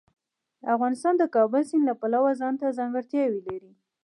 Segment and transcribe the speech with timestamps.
[0.73, 3.71] افغانستان د کابل سیند له پلوه ځانته ځانګړتیاوې لري.